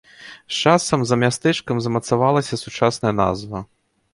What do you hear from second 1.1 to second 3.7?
мястэчкам замацавалася сучасная назва.